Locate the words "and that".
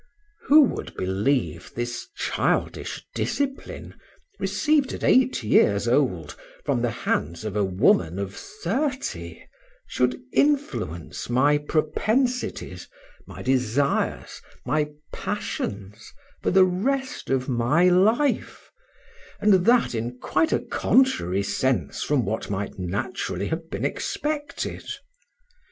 19.39-19.93